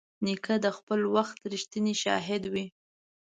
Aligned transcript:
نیکه 0.25 0.55
د 0.65 0.67
خپل 0.77 0.99
وخت 1.15 1.37
رښتینی 1.53 1.93
شاهد 2.03 2.43
وي. 2.53 2.65